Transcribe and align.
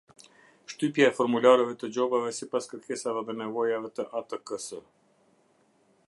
Shtypja 0.71 1.09
e 1.09 1.13
formularëve 1.17 1.75
të 1.83 1.89
gjobave 1.97 2.31
sipas 2.37 2.67
kërkesave 2.71 3.23
dhe 3.27 3.35
nevojave 3.43 3.91
të 3.99 4.09
atk-së 4.23 4.81